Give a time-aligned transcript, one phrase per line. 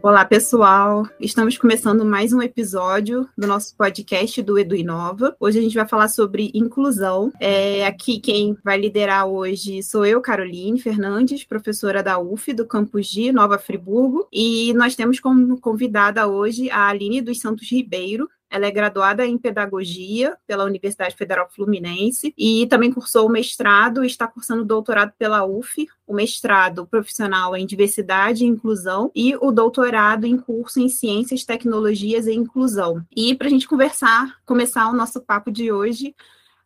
[0.00, 1.08] Olá, pessoal.
[1.18, 5.36] Estamos começando mais um episódio do nosso podcast do Edu Inova.
[5.40, 7.32] Hoje a gente vai falar sobre inclusão.
[7.40, 13.08] É, aqui quem vai liderar hoje sou eu, Caroline Fernandes, professora da UF do campus
[13.08, 18.66] de Nova Friburgo, e nós temos como convidada hoje a Aline dos Santos Ribeiro, ela
[18.66, 24.28] é graduada em pedagogia pela Universidade Federal Fluminense e também cursou o mestrado e está
[24.28, 30.36] cursando doutorado pela UF, o mestrado profissional em diversidade e inclusão e o doutorado em
[30.36, 33.02] curso em ciências, tecnologias e inclusão.
[33.16, 36.14] E para a gente conversar, começar o nosso papo de hoje,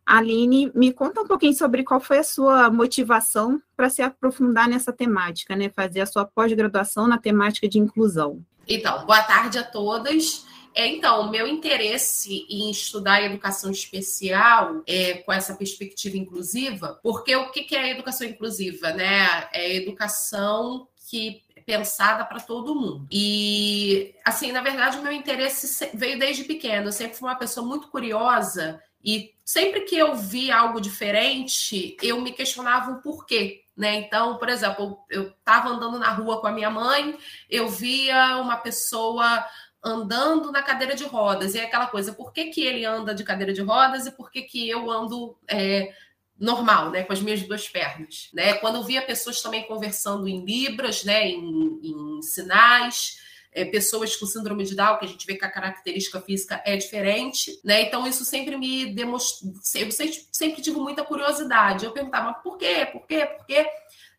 [0.05, 4.91] Aline, me conta um pouquinho sobre qual foi a sua motivação para se aprofundar nessa
[4.91, 5.69] temática, né?
[5.69, 8.43] Fazer a sua pós-graduação na temática de inclusão.
[8.67, 10.45] Então, boa tarde a todas.
[10.77, 17.49] É, então, meu interesse em estudar educação especial é, com essa perspectiva inclusiva, porque o
[17.49, 18.91] que é educação inclusiva?
[18.91, 19.49] Né?
[19.51, 23.07] É educação que é pensada para todo mundo.
[23.11, 26.89] E, assim, na verdade, o meu interesse veio desde pequeno.
[26.89, 32.21] Eu sempre fui uma pessoa muito curiosa e sempre que eu vi algo diferente, eu
[32.21, 33.63] me questionava o porquê.
[33.75, 33.95] Né?
[33.95, 37.17] Então, por exemplo, eu estava andando na rua com a minha mãe,
[37.49, 39.45] eu via uma pessoa
[39.83, 41.55] andando na cadeira de rodas.
[41.55, 44.31] E é aquela coisa, por que, que ele anda de cadeira de rodas e por
[44.31, 45.93] que, que eu ando é,
[46.37, 48.29] normal, né, com as minhas duas pernas?
[48.33, 48.53] Né?
[48.55, 53.19] Quando eu via pessoas também conversando em libras, né, em, em sinais,
[53.57, 56.77] é, pessoas com síndrome de Down, que a gente vê que a característica física é
[56.77, 57.81] diferente, né?
[57.81, 59.51] Então, isso sempre me demonstrou.
[59.75, 61.85] Eu sempre, sempre tive muita curiosidade.
[61.85, 62.87] Eu perguntava, por quê?
[62.91, 63.25] Por quê?
[63.25, 63.67] Por quê?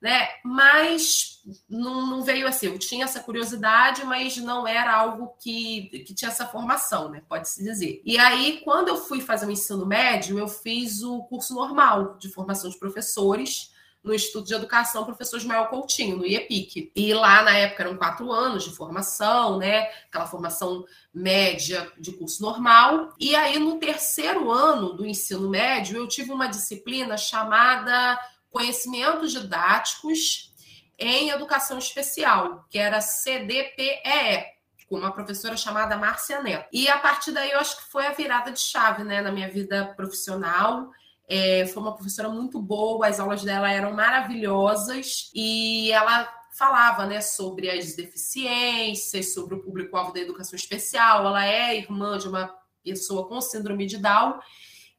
[0.01, 0.29] Né?
[0.45, 2.67] Mas não, não, veio assim.
[2.67, 7.23] Eu tinha essa curiosidade, mas não era algo que, que tinha essa formação, né?
[7.29, 8.01] Pode-se dizer.
[8.05, 12.29] E aí, quando eu fui fazer o ensino médio, eu fiz o curso normal de
[12.29, 16.93] formação de professores no Instituto de Educação Professor Ismael Coutinho, no IEPIC.
[16.95, 19.91] E lá, na época, eram quatro anos de formação, né?
[20.09, 23.13] Aquela formação média de curso normal.
[23.19, 28.19] E aí, no terceiro ano do ensino médio, eu tive uma disciplina chamada
[28.51, 30.53] conhecimentos didáticos
[30.99, 34.45] em educação especial, que era CDPEE,
[34.89, 36.67] com uma professora chamada Márcia Neto.
[36.73, 39.49] E a partir daí eu acho que foi a virada de chave né, na minha
[39.49, 40.91] vida profissional.
[41.29, 47.21] É, foi uma professora muito boa, as aulas dela eram maravilhosas e ela falava né,
[47.21, 51.27] sobre as deficiências, sobre o público-alvo da educação especial.
[51.27, 54.41] Ela é irmã de uma pessoa com síndrome de Down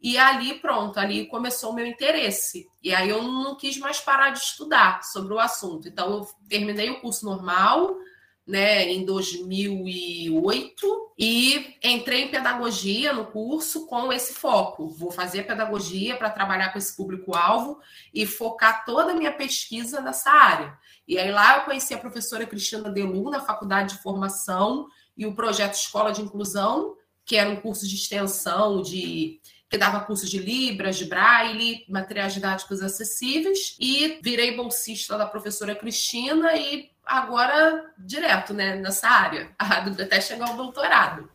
[0.01, 2.65] e ali, pronto, ali começou o meu interesse.
[2.81, 5.87] E aí eu não quis mais parar de estudar sobre o assunto.
[5.87, 7.97] Então eu terminei o curso normal,
[8.47, 14.87] né, em 2008 e entrei em pedagogia no curso com esse foco.
[14.87, 17.79] Vou fazer pedagogia para trabalhar com esse público-alvo
[18.11, 20.75] e focar toda a minha pesquisa nessa área.
[21.07, 25.35] E aí lá eu conheci a professora Cristina Delu na faculdade de formação e o
[25.35, 26.95] projeto Escola de Inclusão,
[27.25, 29.39] que era um curso de extensão de
[29.69, 35.75] que dava cursos de Libras, de Braille, materiais didáticos acessíveis, e virei bolsista da professora
[35.75, 41.29] Cristina e agora direto né, nessa área, até chegar ao doutorado.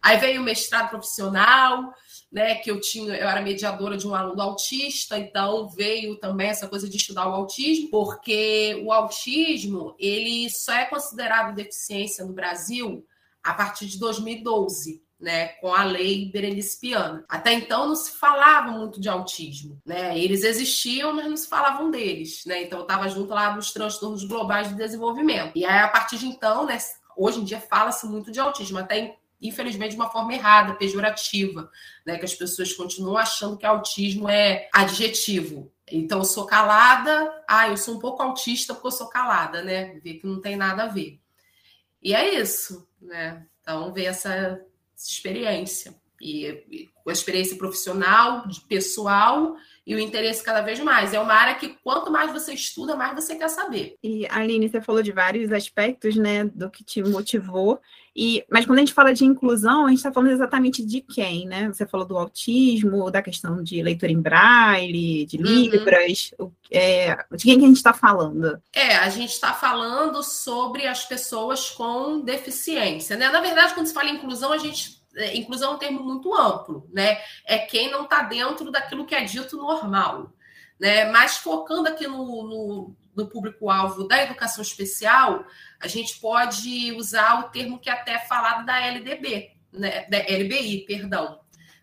[0.00, 1.94] Aí veio o mestrado profissional,
[2.32, 6.66] né, que eu tinha, eu era mediadora de um aluno autista, então veio também essa
[6.66, 13.06] coisa de estudar o autismo, porque o autismo, ele só é considerado deficiência no Brasil
[13.42, 17.24] a partir de 2012 né, com a lei Berenice Piana.
[17.26, 20.16] Até então não se falava muito de autismo, né?
[20.18, 22.62] Eles existiam, mas não se falavam deles, né?
[22.62, 25.52] Então eu estava junto lá dos transtornos globais de desenvolvimento.
[25.56, 26.76] E aí a partir de então, né,
[27.16, 31.70] hoje em dia fala-se muito de autismo, até infelizmente de uma forma errada, pejorativa,
[32.04, 35.72] né, que as pessoas continuam achando que autismo é adjetivo.
[35.90, 39.98] Então eu sou calada, ah, eu sou um pouco autista porque eu sou calada, né?
[40.04, 41.18] Vê que não tem nada a ver.
[42.02, 43.46] E é isso, né?
[43.62, 44.60] Então, ver essa
[44.96, 45.94] experiência.
[46.20, 49.56] E, e a experiência profissional, pessoal
[49.86, 51.12] e o interesse cada vez mais.
[51.12, 53.96] É uma área que quanto mais você estuda, mais você quer saber.
[54.02, 57.80] E Aline, você falou de vários aspectos, né, do que te motivou.
[58.16, 61.46] E, mas quando a gente fala de inclusão, a gente está falando exatamente de quem,
[61.46, 61.66] né?
[61.66, 65.42] Você falou do autismo, da questão de leitura em braille, de uhum.
[65.42, 66.30] libras.
[66.38, 66.52] Uhum.
[66.70, 68.60] É, de quem que a gente está falando?
[68.72, 73.28] É, a gente está falando sobre as pessoas com deficiência, né?
[73.30, 76.32] Na verdade, quando se fala em inclusão, a gente é, inclusão é um termo muito
[76.34, 77.18] amplo, né?
[77.44, 80.32] É quem não está dentro daquilo que é dito normal,
[80.78, 81.10] né?
[81.10, 85.44] Mas focando aqui no, no, no público-alvo da educação especial,
[85.80, 90.06] a gente pode usar o termo que é até falado da LDB, né?
[90.08, 91.40] Da LBI, perdão,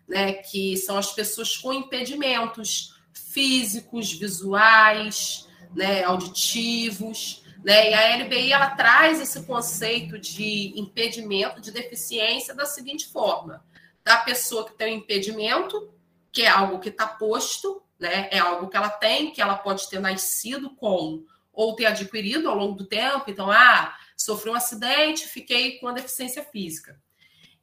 [0.08, 0.34] né?
[0.34, 6.04] Que são as pessoas com impedimentos físicos, visuais, né?
[6.04, 7.90] Auditivos Né?
[7.90, 13.64] E a LBI ela traz esse conceito de impedimento, de deficiência, da seguinte forma:
[14.04, 15.92] da pessoa que tem um impedimento,
[16.32, 18.28] que é algo que está posto, né?
[18.30, 22.56] é algo que ela tem, que ela pode ter nascido com ou ter adquirido ao
[22.56, 23.24] longo do tempo.
[23.28, 27.00] Então, ah, sofri um acidente, fiquei com uma deficiência física.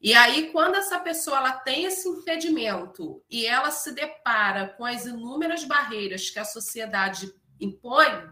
[0.00, 5.04] E aí, quando essa pessoa ela tem esse impedimento e ela se depara com as
[5.04, 8.30] inúmeras barreiras que a sociedade impõe,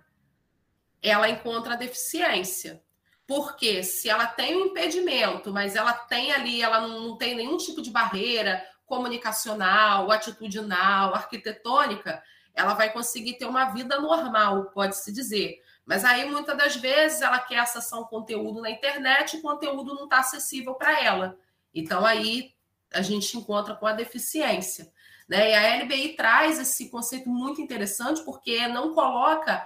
[1.02, 2.82] ela encontra a deficiência.
[3.26, 7.82] Porque se ela tem um impedimento, mas ela tem ali, ela não, tem nenhum tipo
[7.82, 12.22] de barreira comunicacional, atitudinal, arquitetônica,
[12.54, 15.62] ela vai conseguir ter uma vida normal, pode-se dizer.
[15.86, 19.94] Mas aí, muitas das vezes, ela quer acessar um conteúdo na internet e o conteúdo
[19.94, 21.38] não está acessível para ela.
[21.72, 22.54] Então, aí
[22.92, 24.92] a gente encontra com a deficiência.
[25.28, 25.50] Né?
[25.50, 29.64] E a LBI traz esse conceito muito interessante, porque não coloca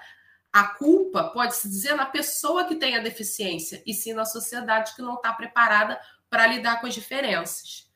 [0.52, 5.00] a culpa, pode-se dizer, na pessoa que tem a deficiência, e sim na sociedade que
[5.00, 5.98] não está preparada
[6.28, 7.90] para lidar com as diferenças.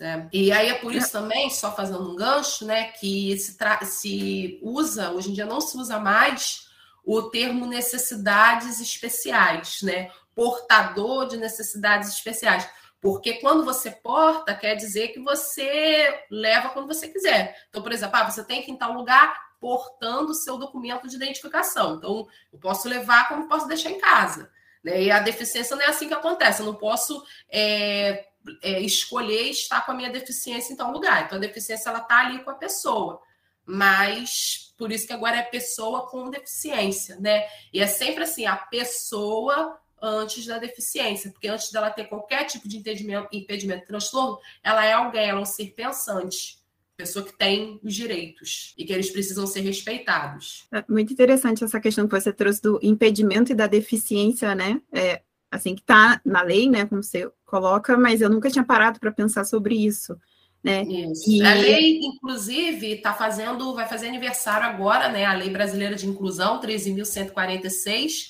[0.00, 0.30] Né?
[0.32, 3.54] E aí é por isso também, só fazendo um gancho, né, que se,
[3.84, 6.70] se usa, hoje em dia não se usa mais
[7.04, 10.10] o termo necessidades especiais, né?
[10.34, 12.66] Portador de necessidades especiais.
[13.00, 17.56] Porque quando você porta, quer dizer que você leva quando você quiser.
[17.68, 21.08] Então, por exemplo, ah, você tem que ir em tal lugar portando o seu documento
[21.08, 21.96] de identificação.
[21.96, 24.50] Então, eu posso levar como posso deixar em casa.
[24.82, 25.02] Né?
[25.02, 26.60] E a deficiência não é assim que acontece.
[26.60, 28.29] Eu não posso é,
[28.62, 31.24] é, escolher estar com a minha deficiência em tal lugar.
[31.24, 33.20] Então, a deficiência ela está ali com a pessoa.
[33.66, 37.44] Mas por isso que agora é pessoa com deficiência, né?
[37.72, 42.66] E é sempre assim, a pessoa antes da deficiência, porque antes dela ter qualquer tipo
[42.66, 46.58] de impedimento, impedimento transtorno, ela é alguém, ela é um ser pensante,
[46.96, 50.66] pessoa que tem os direitos e que eles precisam ser respeitados.
[50.72, 54.80] É muito interessante essa questão que você trouxe do impedimento e da deficiência, né?
[54.92, 59.00] É, assim que está na lei, né, como você coloca, mas eu nunca tinha parado
[59.00, 60.16] para pensar sobre isso.
[60.62, 60.82] Né?
[60.84, 61.30] Isso.
[61.30, 61.42] E...
[61.42, 65.24] A lei, inclusive, está fazendo, vai fazer aniversário agora, né?
[65.24, 68.28] A Lei Brasileira de Inclusão, 13.146,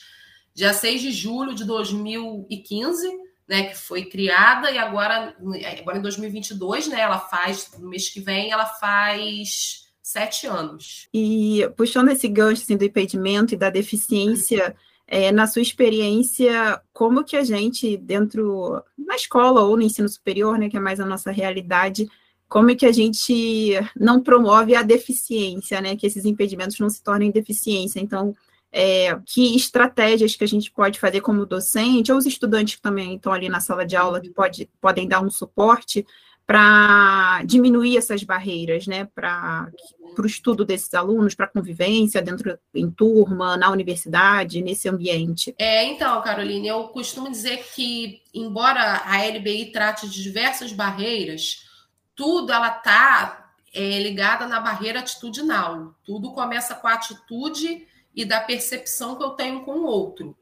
[0.55, 3.09] dia 6 de julho de 2015,
[3.49, 5.35] né, que foi criada, e agora,
[5.81, 11.09] agora em 2022, né, ela faz, no mês que vem, ela faz sete anos.
[11.13, 14.77] E puxando esse gancho assim, do impedimento e da deficiência,
[15.11, 20.57] é, na sua experiência, como que a gente, dentro, na escola ou no ensino superior,
[20.57, 22.09] né, que é mais a nossa realidade,
[22.49, 27.33] como que a gente não promove a deficiência, né, que esses impedimentos não se tornem
[27.33, 27.99] deficiência.
[27.99, 28.37] Então,
[28.71, 33.17] é, que estratégias que a gente pode fazer como docente, ou os estudantes que também
[33.17, 36.07] estão ali na sala de aula, que pode, podem dar um suporte
[36.51, 39.71] para diminuir essas barreiras, né, para
[40.19, 45.55] o estudo desses alunos, para a convivência dentro em turma, na universidade, nesse ambiente.
[45.57, 51.69] É, então, Caroline, eu costumo dizer que, embora a LBI trate de diversas barreiras,
[52.17, 55.95] tudo ela está é, ligada na barreira atitudinal.
[56.05, 60.37] Tudo começa com a atitude e da percepção que eu tenho com o outro.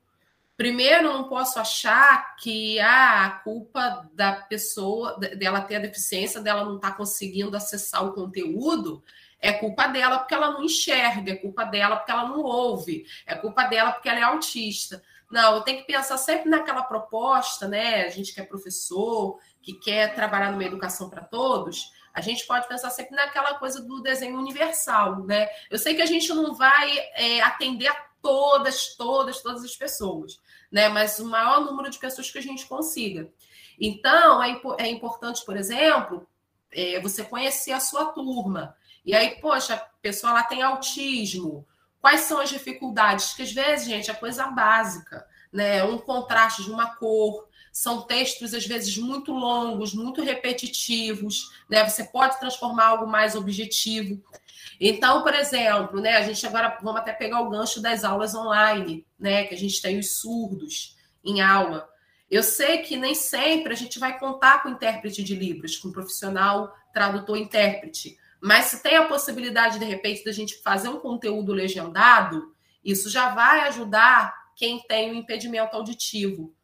[0.59, 6.65] Primeiro, não posso achar que ah, a culpa da pessoa, dela ter a deficiência, dela
[6.65, 9.01] não estar tá conseguindo acessar o conteúdo,
[9.39, 13.37] é culpa dela porque ela não enxerga, é culpa dela porque ela não ouve, é
[13.37, 15.01] culpa dela porque ela é autista.
[15.31, 18.03] Não, eu tenho que pensar sempre naquela proposta, né?
[18.03, 22.67] A gente que é professor, que quer trabalhar numa educação para todos, a gente pode
[22.67, 25.47] pensar sempre naquela coisa do desenho universal, né?
[25.71, 30.41] Eu sei que a gente não vai é, atender a todas, todas, todas as pessoas,
[30.71, 30.89] né?
[30.89, 33.31] Mas o maior número de pessoas que a gente consiga.
[33.81, 36.27] Então, é, é importante, por exemplo,
[36.73, 38.77] é, você conhecer a sua turma.
[39.05, 41.67] E aí, poxa, a pessoa lá tem autismo.
[42.01, 43.33] Quais são as dificuldades?
[43.35, 45.83] Que às vezes, gente, é coisa básica, né?
[45.85, 47.48] Um contraste de uma cor,
[47.79, 51.89] são textos, às vezes, muito longos, muito repetitivos, né?
[51.89, 54.21] Você pode transformar algo mais objetivo.
[54.81, 59.07] Então, por exemplo, né, a gente agora vamos até pegar o gancho das aulas online,
[59.17, 59.45] né?
[59.45, 61.89] Que a gente tem os surdos em aula.
[62.29, 66.75] Eu sei que nem sempre a gente vai contar com intérprete de Libras, com profissional
[66.93, 72.53] tradutor-intérprete, mas se tem a possibilidade, de repente, da gente fazer um conteúdo legendado,
[72.85, 76.58] isso já vai ajudar quem tem o um impedimento auditivo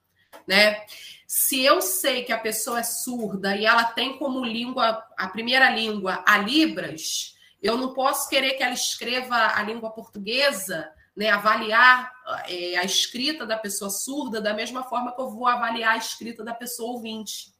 [0.47, 0.85] né?
[1.27, 5.69] Se eu sei que a pessoa é surda e ela tem como língua, a primeira
[5.71, 11.31] língua, a Libras, eu não posso querer que ela escreva a língua portuguesa, né?
[11.31, 12.13] Avaliar
[12.47, 16.45] é, a escrita da pessoa surda da mesma forma que eu vou avaliar a escrita
[16.45, 17.55] da pessoa ouvinte.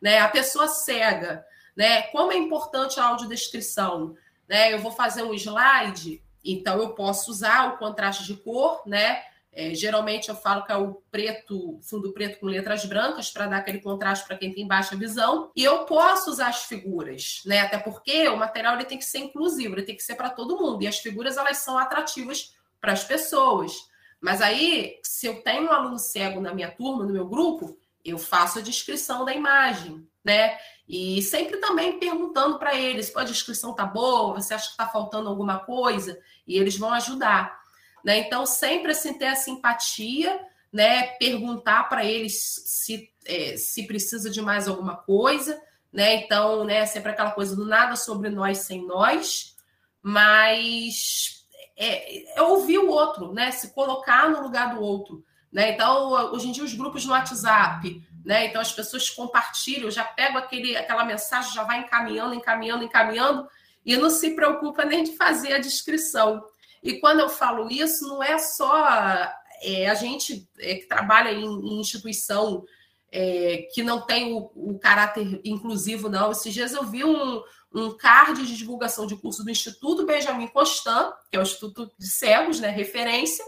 [0.00, 0.18] Né?
[0.18, 1.44] A pessoa cega,
[1.76, 2.02] né?
[2.02, 4.16] Como é importante a audiodescrição,
[4.48, 4.72] né?
[4.72, 9.22] Eu vou fazer um slide, então eu posso usar o contraste de cor, né?
[9.54, 13.58] É, geralmente eu falo que é o preto, fundo preto com letras brancas, para dar
[13.58, 15.50] aquele contraste para quem tem baixa visão.
[15.54, 17.60] E eu posso usar as figuras, né?
[17.60, 20.56] Até porque o material ele tem que ser inclusivo, ele tem que ser para todo
[20.58, 20.82] mundo.
[20.82, 23.72] E as figuras elas são atrativas para as pessoas.
[24.18, 28.18] Mas aí, se eu tenho um aluno cego na minha turma, no meu grupo, eu
[28.18, 30.56] faço a descrição da imagem, né?
[30.88, 34.34] E sempre também perguntando para eles: a descrição tá boa?
[34.34, 36.18] Você acha que está faltando alguma coisa?
[36.46, 37.61] E eles vão ajudar.
[38.04, 38.18] Né?
[38.18, 40.40] Então, sempre assim, ter a simpatia,
[40.72, 41.08] né?
[41.18, 45.60] perguntar para eles se, é, se precisa de mais alguma coisa.
[45.92, 46.14] Né?
[46.16, 49.56] Então, né, sempre aquela coisa do nada sobre nós sem nós,
[50.02, 51.44] mas
[51.76, 53.50] é, é ouvir o outro, né?
[53.50, 55.24] se colocar no lugar do outro.
[55.52, 55.72] Né?
[55.72, 58.46] Então, hoje em dia, os grupos no WhatsApp, né?
[58.46, 63.48] Então as pessoas compartilham, já pego aquele, aquela mensagem, já vai encaminhando, encaminhando, encaminhando,
[63.84, 66.44] e não se preocupa nem de fazer a descrição.
[66.82, 71.44] E quando eu falo isso, não é só é, a gente é, que trabalha em,
[71.44, 72.64] em instituição
[73.10, 76.32] é, que não tem o, o, caráter inclusivo, não.
[76.32, 81.12] Esses dias eu vi um, um card de divulgação de curso do Instituto Benjamin Constant,
[81.30, 83.44] que é o Instituto de Cegos, né, referência,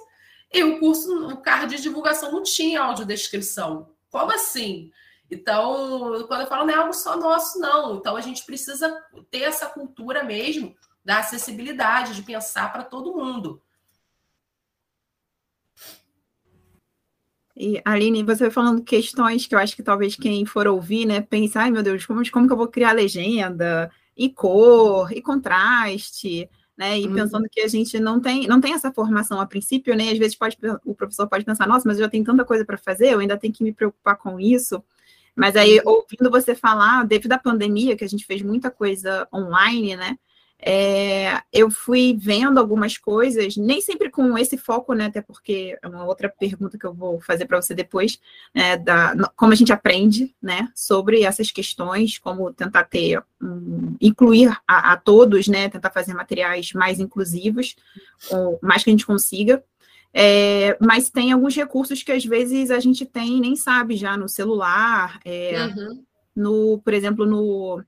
[0.52, 3.88] e o curso, o card de divulgação não tinha audiodescrição.
[4.10, 4.92] Como assim?
[5.28, 7.96] Então, quando eu falo, não é algo só nosso, não.
[7.96, 8.96] Então, a gente precisa
[9.30, 13.60] ter essa cultura mesmo da acessibilidade, de pensar para todo mundo.
[17.56, 21.56] E, Aline, você falando questões que eu acho que talvez quem for ouvir, né, pense,
[21.56, 26.98] ai meu Deus, como, como que eu vou criar legenda, e cor, e contraste, né,
[26.98, 27.14] e uhum.
[27.14, 30.34] pensando que a gente não tem, não tem essa formação a princípio, né, às vezes
[30.34, 33.20] pode, o professor pode pensar, nossa, mas eu já tenho tanta coisa para fazer, eu
[33.20, 34.82] ainda tenho que me preocupar com isso,
[35.36, 35.92] mas aí, uhum.
[35.92, 40.18] ouvindo você falar, devido à pandemia, que a gente fez muita coisa online, né,
[40.66, 45.06] é, eu fui vendo algumas coisas, nem sempre com esse foco, né?
[45.06, 48.18] Até porque é uma outra pergunta que eu vou fazer para você depois,
[48.54, 54.58] né, da, como a gente aprende, né, sobre essas questões, como tentar ter, um, incluir
[54.66, 57.76] a, a, todos, né, tentar fazer materiais mais inclusivos,
[58.30, 59.62] o mais que a gente consiga.
[60.14, 64.30] É, mas tem alguns recursos que às vezes a gente tem nem sabe já no
[64.30, 66.04] celular, é, uhum.
[66.34, 67.84] no, por exemplo, no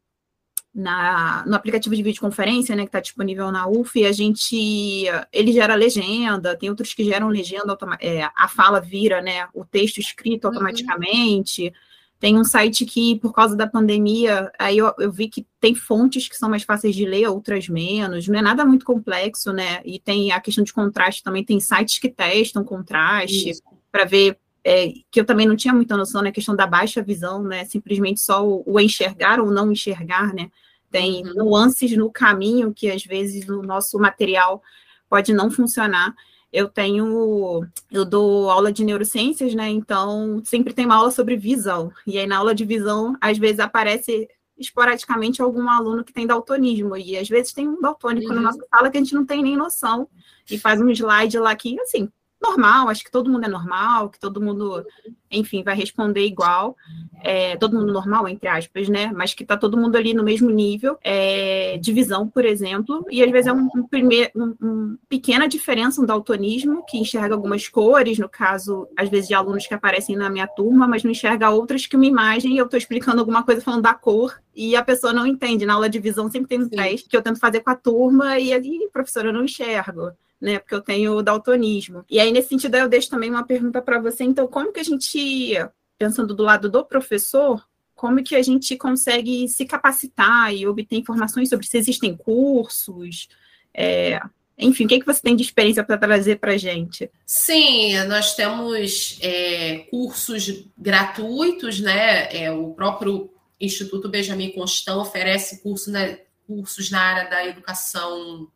[0.76, 5.75] na, no aplicativo de videoconferência, né, que está disponível na UF, a gente, ele gera
[5.75, 10.50] legenda, tem outros que geram legenda, é, a fala vira, né, o texto escrito uhum.
[10.52, 11.73] automaticamente, uhum.
[12.21, 16.28] tem um site que, por causa da pandemia, aí eu, eu, vi que tem fontes
[16.28, 19.99] que são mais fáceis de ler, outras menos, não é nada muito complexo, né, e
[19.99, 23.52] tem a questão de contraste também, tem sites que testam contraste,
[23.90, 27.00] para ver é, que eu também não tinha muita noção, né, a questão da baixa
[27.00, 30.50] visão, né, simplesmente só o, o enxergar ou não enxergar, né,
[30.90, 31.35] tem uhum.
[31.35, 34.62] nuances no caminho que às vezes o nosso material
[35.09, 36.14] pode não funcionar.
[36.52, 39.69] Eu tenho, eu dou aula de neurociências, né?
[39.69, 41.93] Então sempre tem uma aula sobre visão.
[42.07, 44.28] E aí na aula de visão, às vezes aparece
[44.59, 48.37] esporadicamente algum aluno que tem daltonismo e às vezes tem um daltônico uhum.
[48.37, 50.09] na nossa sala que a gente não tem nem noção
[50.50, 54.19] e faz um slide lá que assim normal, acho que todo mundo é normal, que
[54.19, 54.85] todo mundo,
[55.31, 56.76] enfim, vai responder igual,
[57.23, 59.11] é, todo mundo normal, entre aspas, né?
[59.14, 63.23] Mas que tá todo mundo ali no mesmo nível é, de visão, por exemplo, e
[63.23, 67.69] às vezes é um, um, primeir, um, um pequena diferença, um daltonismo, que enxerga algumas
[67.69, 71.50] cores, no caso, às vezes, de alunos que aparecem na minha turma, mas não enxerga
[71.50, 74.85] outras que uma imagem e eu estou explicando alguma coisa falando da cor e a
[74.85, 75.66] pessoa não entende.
[75.66, 78.38] Na aula de visão sempre tem um teste que eu tento fazer com a turma
[78.38, 80.59] e ali, professora, eu não enxergo né?
[80.59, 82.05] Porque eu tenho daltonismo.
[82.11, 84.25] E aí, nesse sentido, eu deixo também uma pergunta para você.
[84.25, 85.55] Então, como que a gente,
[85.99, 87.64] pensando do lado do professor,
[87.95, 93.28] como que a gente consegue se capacitar e obter informações sobre se existem cursos,
[93.73, 94.21] é,
[94.59, 97.11] enfim, o que, é que você tem de experiência para trazer para a gente?
[97.26, 102.35] Sim, nós temos é, cursos gratuitos, né?
[102.35, 108.49] É, o próprio Instituto Benjamin Constant oferece curso, né, cursos na área da educação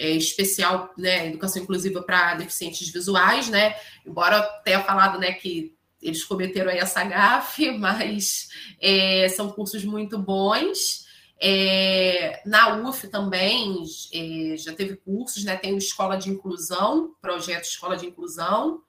[0.00, 3.76] é, especial, né, educação inclusiva para deficientes visuais, né?
[4.04, 8.48] Embora tenha falado, né, que eles cometeram aí essa gafe, mas
[8.80, 11.04] é, são cursos muito bons.
[11.38, 15.56] É, na UF também é, já teve cursos, né?
[15.56, 18.82] Tem o Escola de Inclusão, projeto Escola de Inclusão,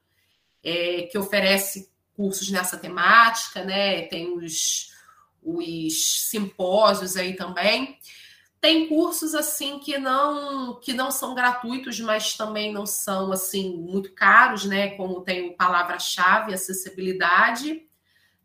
[0.63, 4.03] é, que oferece cursos nessa temática, né?
[4.03, 4.91] Tem os,
[5.43, 7.97] os simpósios aí também.
[8.61, 14.13] Tem cursos assim que não que não são gratuitos, mas também não são assim muito
[14.13, 14.91] caros, né?
[14.91, 17.87] Como tem o palavra-chave acessibilidade,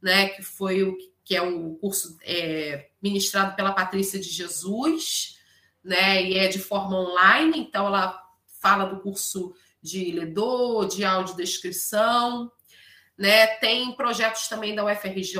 [0.01, 0.31] né?
[0.31, 5.39] Que foi o que é um curso é, ministrado pela Patrícia de Jesus,
[5.85, 6.23] né?
[6.23, 8.19] E é de forma online, então ela
[8.59, 12.51] fala do curso de ledor, de audiodescrição,
[13.19, 13.47] né?
[13.59, 15.37] Tem projetos também da UFRJ,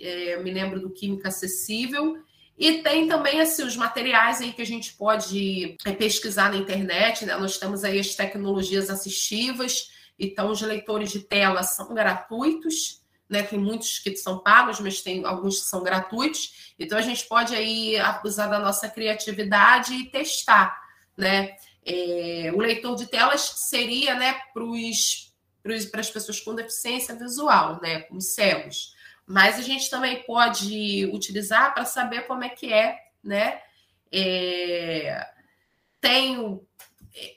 [0.00, 2.22] é, me lembro do Química Acessível,
[2.58, 7.24] e tem também assim, os materiais aí que a gente pode é, pesquisar na internet,
[7.24, 7.36] né?
[7.36, 13.44] Nós temos aí as tecnologias assistivas, então os leitores de tela são gratuitos, né?
[13.44, 16.72] Tem muitos que são pagos, mas tem alguns que são gratuitos.
[16.76, 20.76] Então a gente pode aí abusar da nossa criatividade e testar,
[21.16, 21.54] né?
[21.86, 28.20] É, o leitor de telas seria, né, para as pessoas com deficiência visual, né, com
[28.20, 28.97] cegos.
[29.28, 33.60] Mas a gente também pode utilizar para saber como é que é, né?
[34.10, 35.22] É,
[36.00, 36.66] tenho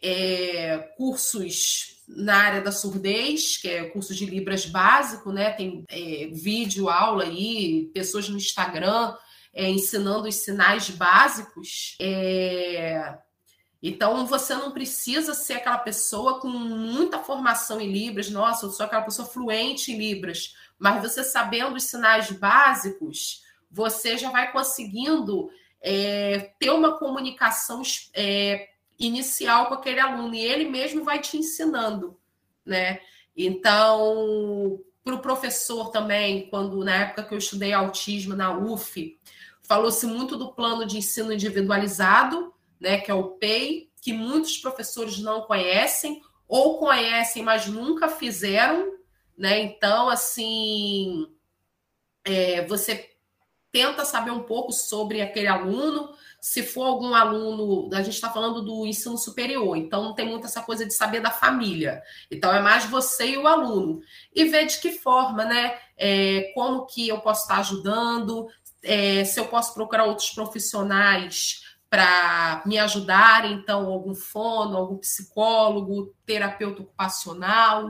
[0.02, 5.52] é, cursos na área da surdez, que é curso de Libras básico, né?
[5.52, 9.14] Tem é, vídeo, aula aí, pessoas no Instagram
[9.54, 11.98] é, ensinando os sinais básicos.
[12.00, 13.18] É,
[13.84, 18.86] então, você não precisa ser aquela pessoa com muita formação em Libras, nossa, eu sou
[18.86, 25.52] aquela pessoa fluente em Libras, mas você sabendo os sinais básicos, você já vai conseguindo
[25.80, 27.84] é, ter uma comunicação
[28.16, 32.20] é, inicial com aquele aluno, e ele mesmo vai te ensinando,
[32.66, 33.00] né?
[33.38, 39.20] Então, para o professor também, quando na época que eu estudei autismo na UF,
[39.62, 45.20] falou-se muito do plano de ensino individualizado, né, que é o PEI, que muitos professores
[45.20, 48.94] não conhecem ou conhecem, mas nunca fizeram,
[49.42, 49.60] né?
[49.60, 51.28] Então, assim,
[52.24, 53.10] é, você
[53.72, 56.14] tenta saber um pouco sobre aquele aluno.
[56.40, 60.46] Se for algum aluno, a gente está falando do ensino superior, então não tem muito
[60.46, 62.04] essa coisa de saber da família.
[62.30, 64.02] Então é mais você e o aluno.
[64.34, 65.76] E ver de que forma, né?
[65.98, 68.48] É, como que eu posso estar ajudando,
[68.84, 76.14] é, se eu posso procurar outros profissionais para me ajudar, então, algum fono, algum psicólogo,
[76.28, 77.90] terapeuta ocupacional,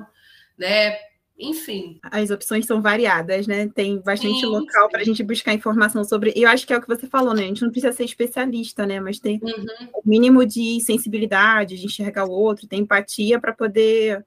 [0.58, 1.11] né?
[1.41, 1.99] Enfim.
[2.04, 3.67] As opções são variadas, né?
[3.67, 6.32] Tem bastante sim, local para a gente buscar informação sobre.
[6.36, 7.43] E eu acho que é o que você falou, né?
[7.43, 8.99] A gente não precisa ser especialista, né?
[8.99, 9.65] Mas tem uhum.
[9.95, 14.23] o mínimo de sensibilidade, de enxergar o outro, ter empatia para poder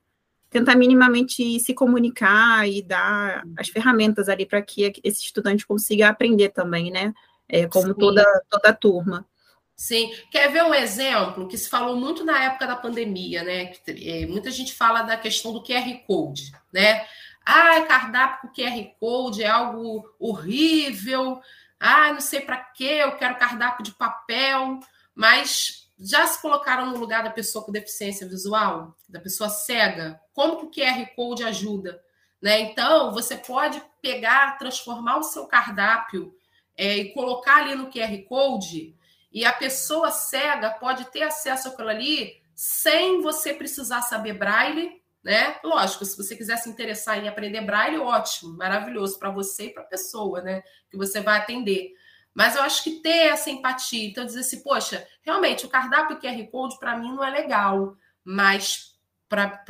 [0.51, 6.49] tentar minimamente se comunicar e dar as ferramentas ali para que esse estudante consiga aprender
[6.51, 7.15] também, né?
[7.49, 9.25] É, como toda, toda a turma.
[9.77, 10.15] Sim.
[10.31, 13.73] Quer ver um exemplo que se falou muito na época da pandemia, né?
[13.89, 17.07] É, muita gente fala da questão do QR Code, né?
[17.45, 21.41] Ah, cardápio com QR Code é algo horrível.
[21.79, 24.81] Ah, não sei para quê, eu quero cardápio de papel.
[25.15, 30.21] Mas já se colocaram no lugar da pessoa com deficiência visual, da pessoa cega?
[30.33, 32.03] Como que o QR Code ajuda?
[32.41, 32.61] Né?
[32.61, 36.35] Então, você pode pegar, transformar o seu cardápio
[36.77, 38.95] é, e colocar ali no QR Code
[39.35, 45.57] e a pessoa cega pode ter acesso àquilo ali sem você precisar saber braille, né?
[45.65, 49.83] Lógico, se você quiser se interessar em aprender braille, ótimo, maravilhoso para você e para
[49.83, 50.63] a pessoa, né?
[50.89, 51.93] Que você vai atender.
[52.33, 56.51] Mas eu acho que ter essa empatia, então dizer assim, poxa, realmente o cardápio QR
[56.51, 58.95] Code para mim não é legal, mas
[59.29, 59.65] para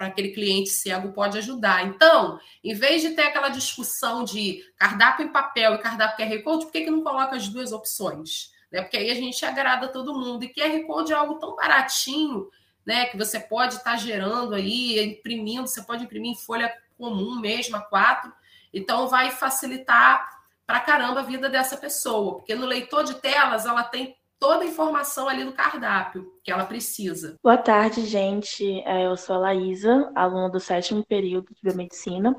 [0.00, 1.86] aquele cliente cego pode ajudar.
[1.86, 6.64] Então, em vez de ter aquela discussão de cardápio em papel e cardápio QR Code,
[6.64, 8.55] por que, que não coloca as duas opções?
[8.70, 8.82] Né?
[8.82, 10.44] Porque aí a gente agrada todo mundo.
[10.44, 12.48] E QR Code é algo tão baratinho,
[12.84, 13.06] né?
[13.06, 17.76] Que você pode estar tá gerando aí, imprimindo, você pode imprimir em folha comum mesmo,
[17.76, 18.32] a quatro.
[18.72, 23.84] Então vai facilitar para caramba a vida dessa pessoa, porque no leitor de telas ela
[23.84, 27.36] tem toda a informação ali do cardápio que ela precisa.
[27.42, 28.80] Boa tarde, gente.
[28.80, 32.36] É, eu sou a Laísa, aluna do sétimo período de biomedicina.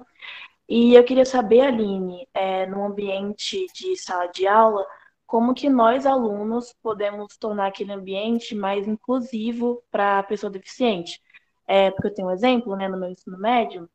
[0.70, 4.86] E eu queria saber, Aline, é, no ambiente de sala de aula,
[5.28, 11.22] como que nós, alunos, podemos tornar aquele ambiente mais inclusivo para a pessoa deficiente.
[11.68, 13.90] É, porque eu tenho um exemplo, né, no meu ensino médio,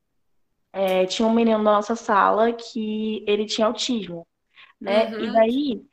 [0.72, 4.26] é, tinha um menino na nossa sala que ele tinha autismo,
[4.78, 5.24] né, uhum.
[5.24, 5.86] e daí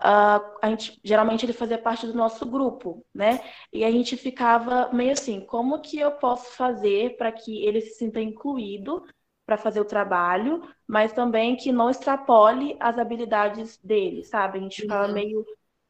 [0.00, 3.40] uh, a gente, geralmente ele fazia parte do nosso grupo, né,
[3.72, 7.94] e a gente ficava meio assim, como que eu posso fazer para que ele se
[7.94, 9.02] sinta incluído
[9.44, 14.58] para fazer o trabalho, mas também que não extrapole as habilidades dele, sabe?
[14.58, 15.14] A gente ficava uhum.
[15.14, 15.46] meio,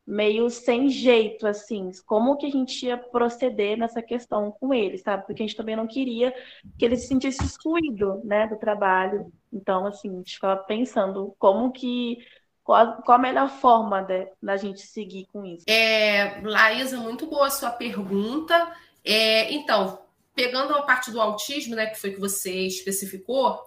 [0.07, 5.27] meio sem jeito, assim, como que a gente ia proceder nessa questão com ele, sabe?
[5.27, 6.35] Porque a gente também não queria
[6.79, 9.31] que ele se sentisse excluído, né, do trabalho.
[9.53, 12.19] Então, assim, a gente ficava pensando como que
[12.65, 14.07] qual, qual, a melhor forma
[14.41, 15.65] da gente seguir com isso?
[15.69, 18.73] É, Laísa, muito boa a sua pergunta.
[19.05, 19.99] É, então,
[20.35, 23.61] pegando a parte do autismo, né, que foi que você especificou,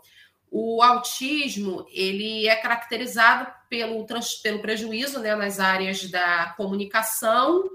[0.50, 4.06] o autismo ele é caracterizado pelo,
[4.42, 7.70] pelo prejuízo né, nas áreas da comunicação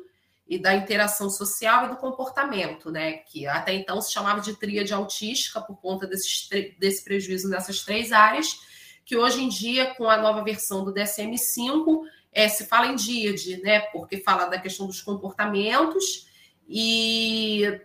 [0.51, 3.19] e da interação social e do comportamento, né?
[3.19, 8.11] Que até então se chamava de tríade autística por conta desse, desse prejuízo nessas três
[8.11, 8.59] áreas,
[9.05, 12.01] que hoje em dia, com a nova versão do DSM-5,
[12.33, 13.79] é, se fala em díade, né?
[13.93, 16.27] Porque fala da questão dos comportamentos
[16.69, 17.81] e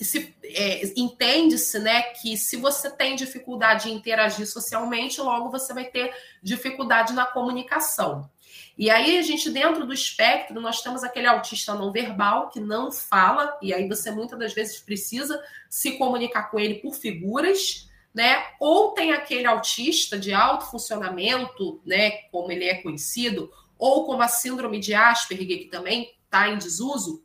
[0.00, 5.84] se é, entende-se, né, que se você tem dificuldade em interagir socialmente, logo você vai
[5.84, 8.30] ter dificuldade na comunicação.
[8.76, 12.92] E aí, a gente, dentro do espectro, nós temos aquele autista não verbal que não
[12.92, 18.44] fala, e aí você muitas das vezes precisa se comunicar com ele por figuras, né?
[18.60, 22.10] Ou tem aquele autista de alto funcionamento, né?
[22.30, 27.24] Como ele é conhecido, ou como a síndrome de Asperger, que também está em desuso,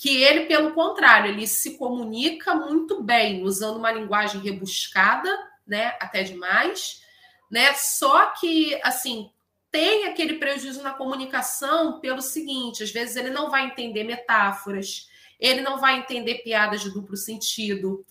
[0.00, 5.28] que ele, pelo contrário, ele se comunica muito bem, usando uma linguagem rebuscada,
[5.66, 5.94] né?
[6.00, 7.02] Até demais,
[7.50, 7.74] né?
[7.74, 9.30] Só que, assim,
[9.70, 15.06] tem aquele prejuízo na comunicação pelo seguinte: às vezes ele não vai entender metáforas,
[15.38, 18.02] ele não vai entender piadas de duplo sentido,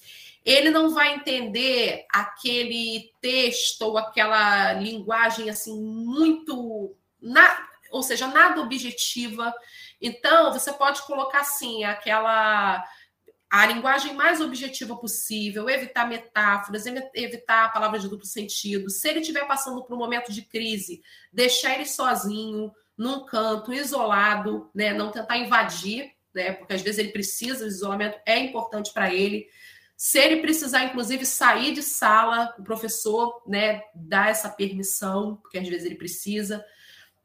[0.46, 6.96] ele não vai entender aquele texto ou aquela linguagem assim muito.
[7.20, 9.52] Na, ou seja, nada objetiva.
[10.02, 12.84] Então, você pode colocar assim, aquela
[13.50, 16.86] a linguagem mais objetiva possível, evitar metáforas,
[17.16, 18.92] evitar palavras de duplo sentido.
[18.92, 21.02] Se ele estiver passando por um momento de crise,
[21.34, 24.94] deixar ele sozinho, num canto, isolado, né?
[24.94, 26.52] não tentar invadir, né?
[26.52, 29.48] porque às vezes ele precisa, o isolamento é importante para ele.
[29.98, 35.68] Se ele precisar, inclusive, sair de sala, o professor né, dá essa permissão, porque às
[35.68, 36.64] vezes ele precisa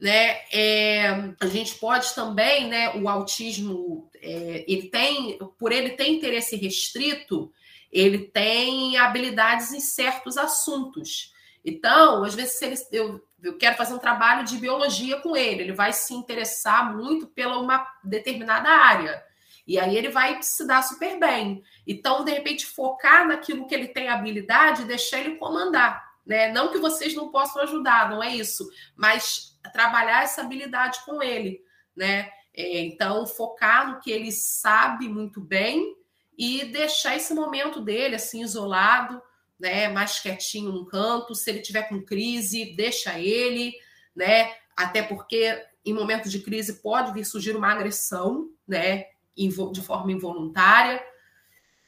[0.01, 0.41] né?
[0.53, 1.09] É,
[1.41, 2.95] a gente pode também, né?
[2.97, 7.53] O autismo, é, ele tem, por ele ter interesse restrito,
[7.91, 11.33] ele tem habilidades em certos assuntos.
[11.65, 15.73] Então, às vezes, ele, eu, eu quero fazer um trabalho de biologia com ele, ele
[15.73, 19.23] vai se interessar muito pela uma determinada área.
[19.67, 21.63] E aí ele vai se dar super bem.
[21.87, 26.04] Então, de repente, focar naquilo que ele tem habilidade e deixar ele comandar.
[26.27, 26.51] Né?
[26.51, 28.69] Não que vocês não possam ajudar, não é isso.
[28.97, 31.63] Mas trabalhar essa habilidade com ele,
[31.95, 32.31] né?
[32.57, 35.97] É, então, focar no que ele sabe muito bem
[36.39, 39.21] e deixar esse momento dele assim isolado,
[39.59, 41.35] né, mais quietinho num canto.
[41.35, 43.75] Se ele tiver com crise, deixa ele,
[44.15, 44.55] né?
[44.77, 49.07] Até porque em momentos de crise pode vir surgir uma agressão, né,
[49.37, 51.03] de forma involuntária.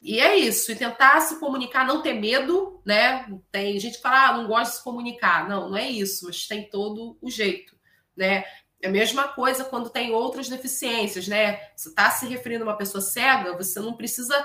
[0.03, 3.27] E é isso, e tentar se comunicar, não ter medo, né?
[3.51, 5.49] Tem gente que fala, ah, não gosta de se comunicar.
[5.49, 7.77] Não, não é isso, mas tem todo o jeito,
[8.17, 8.45] né?
[8.81, 11.59] É a mesma coisa quando tem outras deficiências, né?
[11.75, 14.37] Você está se referindo a uma pessoa cega, você não precisa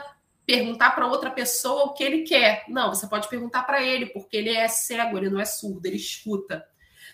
[0.46, 2.66] perguntar para outra pessoa o que ele quer.
[2.68, 5.98] Não, você pode perguntar para ele, porque ele é cego, ele não é surdo, ele
[5.98, 6.66] escuta.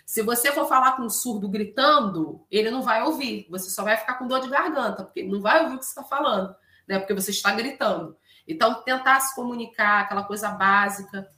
[0.06, 3.46] Se você for falar com um surdo gritando, ele não vai ouvir.
[3.50, 5.84] Você só vai ficar com dor de garganta, porque ele não vai ouvir o que
[5.84, 6.54] você está falando,
[6.86, 6.98] né?
[6.98, 8.16] Porque você está gritando.
[8.48, 11.28] Então, tentar se comunicar, aquela coisa básica,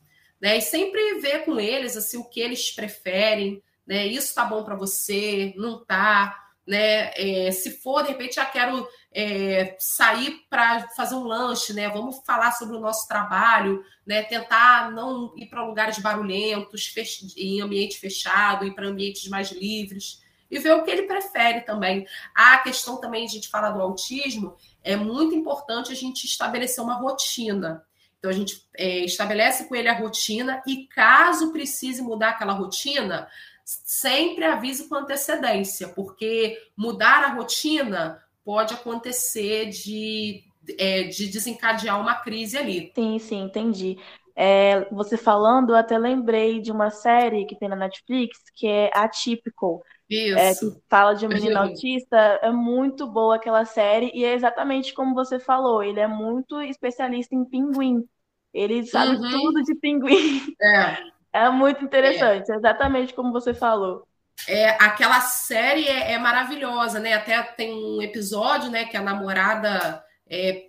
[0.40, 0.56] né?
[0.56, 4.06] E sempre ver com eles assim o que eles preferem, né?
[4.06, 7.10] Isso tá bom para você, não tá, né?
[7.16, 11.88] É, se for, de repente, já quero é, sair para fazer um lanche, né?
[11.88, 14.22] Vamos falar sobre o nosso trabalho, né?
[14.22, 17.26] Tentar não ir para lugares barulhentos, fech...
[17.36, 22.06] em ambiente fechado, ir para ambientes mais livres e ver o que ele prefere também.
[22.34, 26.94] A questão também, a gente fala do autismo, é muito importante a gente estabelecer uma
[26.94, 27.84] rotina.
[28.18, 33.28] Então, a gente é, estabelece com ele a rotina e, caso precise mudar aquela rotina,
[33.64, 40.44] sempre avise com antecedência, porque mudar a rotina pode acontecer de,
[40.78, 42.92] é, de desencadear uma crise ali.
[42.94, 43.96] Sim, sim, entendi.
[44.36, 48.90] É, você falando, eu até lembrei de uma série que tem na Netflix que é
[48.94, 49.82] Atypical.
[50.10, 54.92] É, que fala de um menino autista, é muito boa aquela série, e é exatamente
[54.92, 58.04] como você falou, ele é muito especialista em pinguim.
[58.52, 59.30] Ele sabe uhum.
[59.30, 60.54] tudo de pinguim.
[60.60, 61.10] É.
[61.32, 62.56] É muito interessante, é.
[62.56, 64.04] exatamente como você falou.
[64.48, 67.12] É, aquela série é, é, maravilhosa, né?
[67.12, 70.64] Até tem um episódio, né, que a namorada é,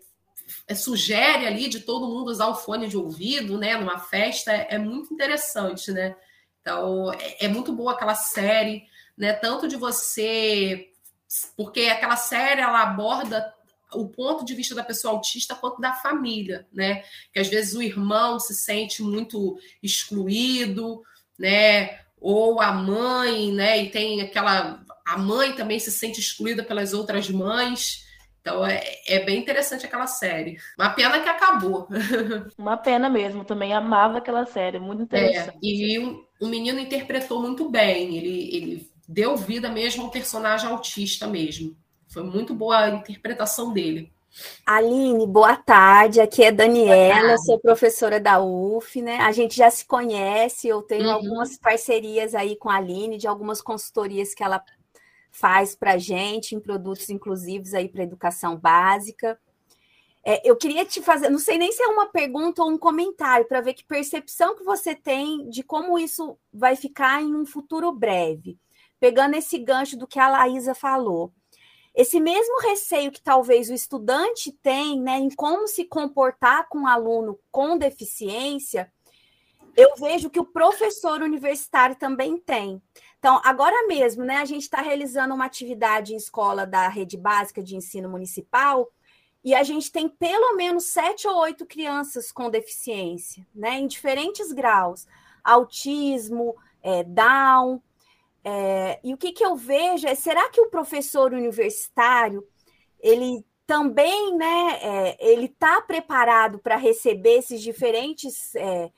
[0.67, 4.51] é, sugere ali de todo mundo usar o fone de ouvido, né, numa festa.
[4.51, 6.15] É, é muito interessante, né?
[6.61, 8.83] Então, é, é, muito boa aquela série,
[9.17, 9.33] né?
[9.33, 10.89] Tanto de você,
[11.55, 13.53] porque aquela série ela aborda
[13.93, 17.03] o ponto de vista da pessoa autista quanto da família, né?
[17.33, 21.01] Que às vezes o irmão se sente muito excluído,
[21.37, 21.99] né?
[22.19, 23.83] Ou a mãe, né?
[23.83, 24.83] E tem aquela.
[25.05, 28.05] A mãe também se sente excluída pelas outras mães.
[28.39, 30.57] Então é, é bem interessante aquela série.
[30.77, 31.87] Uma pena que acabou.
[32.57, 35.57] Uma pena mesmo, também amava aquela série, muito é, interessante.
[35.57, 40.69] É, e o, o menino interpretou muito bem, ele, ele deu vida mesmo ao personagem
[40.69, 41.75] autista mesmo.
[42.07, 44.11] Foi muito boa a interpretação dele.
[44.65, 46.21] Aline, boa tarde.
[46.21, 49.17] Aqui é Daniela, sou professora da UF, né?
[49.17, 51.11] A gente já se conhece, eu tenho uhum.
[51.11, 54.63] algumas parcerias aí com a Aline, de algumas consultorias que ela
[55.29, 59.37] faz para a gente em produtos inclusivos aí para educação básica.
[60.23, 63.45] É, eu queria te fazer, não sei nem se é uma pergunta ou um comentário,
[63.45, 67.91] para ver que percepção que você tem de como isso vai ficar em um futuro
[67.91, 68.57] breve.
[69.01, 71.33] Pegando esse gancho do que a Laísa falou.
[71.93, 76.87] Esse mesmo receio que talvez o estudante tem né, em como se comportar com um
[76.87, 78.89] aluno com deficiência,
[79.75, 82.81] eu vejo que o professor universitário também tem.
[83.19, 87.61] Então, agora mesmo, né, a gente está realizando uma atividade em escola da rede básica
[87.61, 88.89] de ensino municipal
[89.43, 94.51] e a gente tem pelo menos sete ou oito crianças com deficiência, né, em diferentes
[94.51, 95.07] graus,
[95.43, 97.81] autismo, é, Down,
[98.43, 102.43] é, e o que, que eu vejo é, será que o professor universitário,
[102.99, 108.91] ele também, né, é, ele está preparado para receber esses diferentes, é,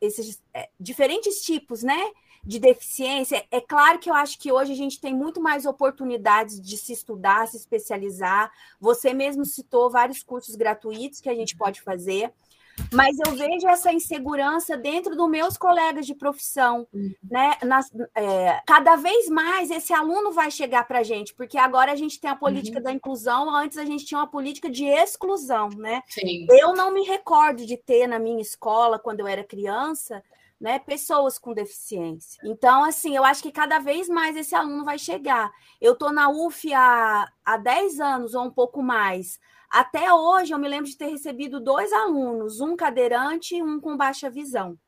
[0.00, 2.10] esses é, diferentes tipos, né,
[2.44, 3.44] de deficiência?
[3.50, 6.92] É claro que eu acho que hoje a gente tem muito mais oportunidades de se
[6.92, 8.50] estudar, se especializar.
[8.80, 12.32] Você mesmo citou vários cursos gratuitos que a gente pode fazer
[12.92, 17.14] mas eu vejo essa insegurança dentro dos meus colegas de profissão, uhum.
[17.22, 17.56] né?
[17.62, 21.96] Nas, é, cada vez mais esse aluno vai chegar para a gente, porque agora a
[21.96, 22.84] gente tem a política uhum.
[22.84, 26.02] da inclusão, antes a gente tinha uma política de exclusão, né?
[26.08, 26.46] Sim.
[26.50, 30.22] Eu não me recordo de ter na minha escola, quando eu era criança,
[30.60, 32.40] né, pessoas com deficiência.
[32.44, 35.52] Então, assim, eu acho que cada vez mais esse aluno vai chegar.
[35.80, 39.38] Eu estou na UF há, há 10 anos ou um pouco mais.
[39.70, 43.96] Até hoje, eu me lembro de ter recebido dois alunos, um cadeirante e um com
[43.96, 44.78] baixa visão.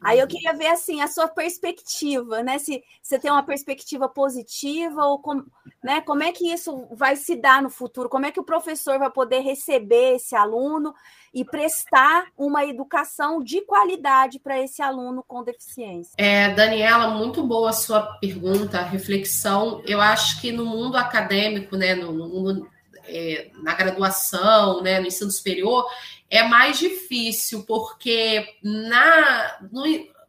[0.00, 0.28] Aí eu uhum.
[0.28, 2.58] queria ver assim a sua perspectiva, né?
[2.58, 5.42] Se você tem uma perspectiva positiva ou com,
[5.82, 6.00] né?
[6.02, 8.08] Como é que isso vai se dar no futuro?
[8.08, 10.94] Como é que o professor vai poder receber esse aluno
[11.34, 16.14] e prestar uma educação de qualidade para esse aluno com deficiência?
[16.16, 19.82] É, Daniela, muito boa a sua pergunta, reflexão.
[19.84, 22.70] Eu acho que no mundo acadêmico, né, no, no mundo
[23.08, 25.86] é, na graduação, né, no ensino superior,
[26.30, 29.84] é mais difícil, porque na, no,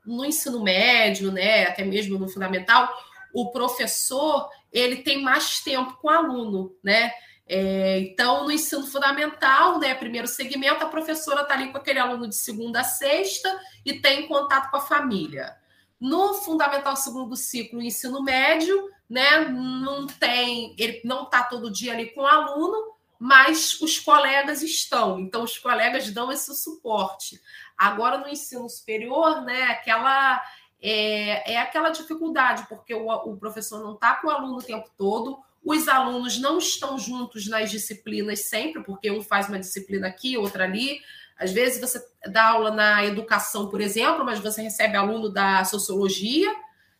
[0.06, 2.90] no ensino médio, né, até mesmo no fundamental,
[3.34, 7.12] o professor ele tem mais tempo com o aluno, né?
[7.52, 12.30] É, então, no ensino fundamental, né, primeiro segmento, a professora está ali com aquele aluno
[12.30, 15.58] de segunda a sexta e tem contato com a família.
[16.00, 22.12] No fundamental segundo ciclo, ensino médio, né, não tem, ele não está todo dia ali
[22.12, 27.42] com o aluno, mas os colegas estão, então os colegas dão esse suporte.
[27.78, 30.42] Agora no ensino superior, né, aquela
[30.82, 34.90] é, é aquela dificuldade, porque o, o professor não está com o aluno o tempo
[34.98, 40.38] todo, os alunos não estão juntos nas disciplinas sempre, porque um faz uma disciplina aqui,
[40.38, 41.02] outra ali.
[41.38, 46.50] Às vezes você dá aula na educação, por exemplo, mas você recebe aluno da sociologia,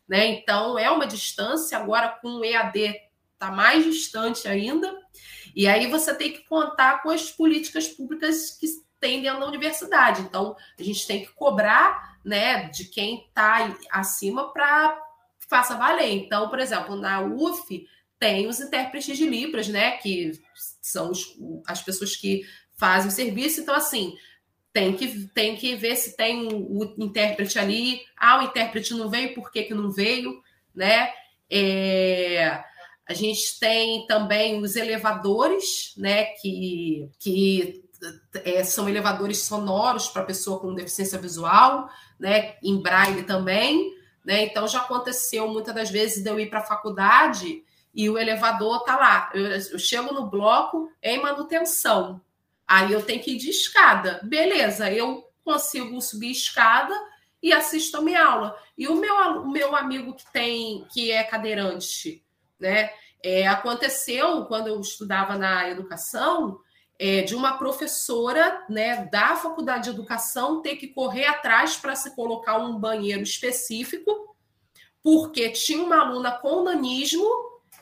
[0.10, 0.26] né?
[0.28, 2.96] Então é uma distância, agora com o EAD
[3.34, 4.94] está mais distante ainda.
[5.56, 8.68] E aí você tem que contar com as políticas públicas que
[9.00, 10.22] tem dentro da universidade.
[10.22, 15.02] Então, a gente tem que cobrar né, de quem está acima para
[15.50, 16.12] faça valer.
[16.12, 17.88] Então, por exemplo, na UF
[18.20, 19.92] tem os intérpretes de Libras, né?
[19.98, 20.34] Que
[20.82, 21.26] são os,
[21.66, 22.44] as pessoas que
[22.78, 23.62] fazem o serviço.
[23.62, 24.16] Então, assim,
[24.72, 28.02] tem que, tem que ver se tem o intérprete ali.
[28.16, 30.42] Ah, o intérprete não veio, por que, que não veio?
[30.76, 31.12] Né?
[31.50, 32.64] É,
[33.08, 36.26] a gente tem também os elevadores, né?
[36.26, 37.84] Que, que
[38.46, 42.56] é, são elevadores sonoros para pessoa com deficiência visual, né?
[42.64, 43.98] Em braille também.
[44.24, 44.44] Né?
[44.44, 48.84] Então já aconteceu muitas das vezes de eu ir para a faculdade e o elevador
[48.84, 49.32] tá lá.
[49.34, 52.22] Eu, eu chego no bloco em manutenção.
[52.70, 54.20] Aí eu tenho que ir de escada.
[54.22, 56.94] Beleza, eu consigo subir escada
[57.42, 58.56] e assisto a minha aula.
[58.78, 62.24] E o meu, o meu amigo que tem, que é cadeirante,
[62.60, 62.92] né?
[63.24, 66.60] É, aconteceu quando eu estudava na educação,
[67.00, 72.16] é, de uma professora né, da faculdade de educação ter que correr atrás para se
[72.16, 74.36] colocar um banheiro específico,
[75.02, 77.28] porque tinha uma aluna com nanismo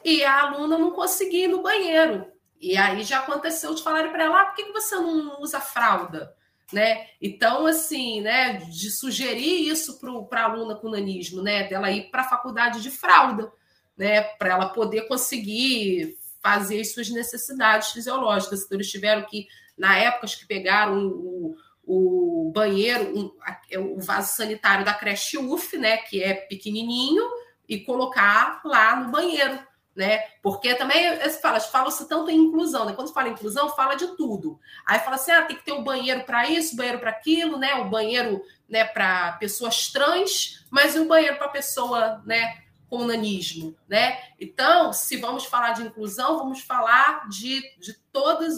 [0.03, 2.36] e a aluna não conseguia ir no banheiro.
[2.59, 6.35] E aí já aconteceu de falarem para ela: ah, por que você não usa fralda?
[6.71, 7.07] Né?
[7.21, 12.23] Então, assim, né, de sugerir isso para a aluna com nanismo, né, dela ir para
[12.23, 13.49] a faculdade de fralda,
[13.97, 18.63] né, para ela poder conseguir fazer as suas necessidades fisiológicas.
[18.63, 23.31] Então, eles tiveram que, na época que pegaram o, o banheiro, um,
[23.71, 27.23] é o vaso sanitário da creche UF, né, que é pequenininho,
[27.67, 29.57] e colocar lá no banheiro,
[29.97, 30.19] né?
[30.41, 32.93] Porque também fala, fala-se tanto em inclusão, né?
[32.93, 34.59] Quando fala inclusão, fala de tudo.
[34.85, 37.57] Aí fala assim: ah, tem que ter o um banheiro para isso, banheiro para aquilo,
[37.57, 37.75] né?
[37.75, 42.61] O banheiro né, para pessoas trans, mas e o banheiro para pessoa, né?
[42.89, 44.17] com nanismo, né?
[44.39, 47.97] Então, se vamos falar de inclusão, vamos falar de, de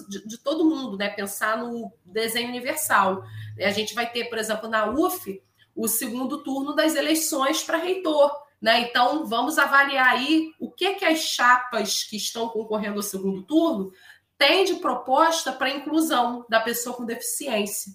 [0.08, 1.10] de, de todo mundo, né?
[1.10, 3.23] Pensar no desenho universal.
[3.60, 5.41] A gente vai ter, por exemplo, na UF,
[5.75, 8.32] o segundo turno das eleições para reitor.
[8.62, 8.82] Né?
[8.82, 13.91] Então, vamos avaliar aí o que, que as chapas que estão concorrendo ao segundo turno
[14.38, 17.93] têm de proposta para a inclusão da pessoa com deficiência.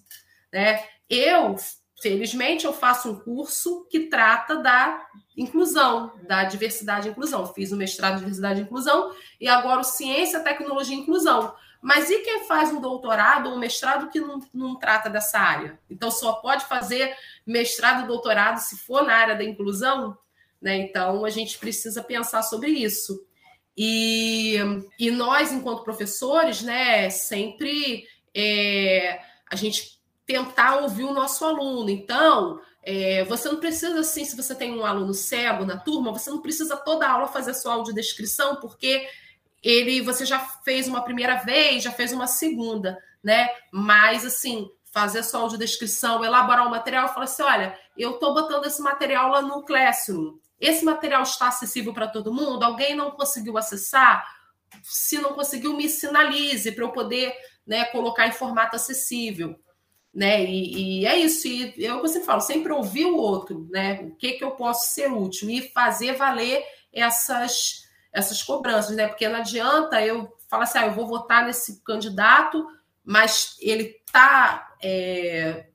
[0.51, 0.83] Né?
[1.09, 1.55] Eu,
[2.01, 5.05] felizmente, eu faço um curso que trata da
[5.37, 7.45] inclusão, da diversidade e inclusão.
[7.53, 11.55] Fiz o mestrado em diversidade e inclusão e agora o ciência, tecnologia e inclusão.
[11.81, 15.79] Mas e quem faz um doutorado ou um mestrado que não, não trata dessa área?
[15.87, 20.17] Então, só pode fazer mestrado e doutorado se for na área da inclusão?
[20.65, 20.77] Né?
[20.77, 23.23] Então, a gente precisa pensar sobre isso.
[23.77, 24.57] E,
[24.97, 31.87] e nós, enquanto professores, né, sempre é, a gente tentar ouvir o nosso aluno.
[31.87, 36.31] Então, é, você não precisa, assim, se você tem um aluno cego na turma, você
[36.31, 39.07] não precisa toda aula fazer a sua audiodescrição, porque
[39.61, 43.49] ele você já fez uma primeira vez, já fez uma segunda, né?
[43.71, 48.65] Mas assim, fazer a sua audiodescrição, elaborar o material, falar assim: olha, eu estou botando
[48.65, 50.39] esse material lá no Classroom.
[50.59, 52.63] Esse material está acessível para todo mundo?
[52.63, 54.25] Alguém não conseguiu acessar?
[54.83, 57.33] Se não conseguiu, me sinalize para eu poder
[57.65, 59.59] né, colocar em formato acessível.
[60.13, 60.45] Né?
[60.45, 61.47] E, e é isso.
[61.47, 64.01] E eu sempre falo, sempre ouvir o outro, né?
[64.03, 69.07] O que, que eu posso ser útil e fazer valer essas essas cobranças, né?
[69.07, 72.65] Porque não adianta eu falar assim, ah, eu vou votar nesse candidato,
[73.03, 75.67] mas ele está é,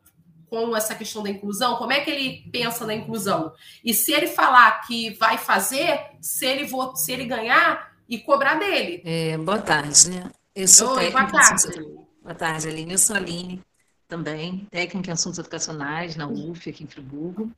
[0.50, 3.52] com essa questão da inclusão, como é que ele pensa na inclusão?
[3.84, 8.56] E se ele falar que vai fazer, se ele, vot, se ele ganhar e cobrar
[8.56, 9.00] dele.
[9.04, 10.30] É, boa tarde, né?
[10.54, 11.30] Eu sou Oi, técnica.
[11.30, 11.88] Boa tarde.
[12.20, 12.92] Boa tarde, Aline.
[12.92, 13.62] Eu sou Aline
[14.08, 17.50] também, técnica em assuntos educacionais na UF, aqui em Friburgo.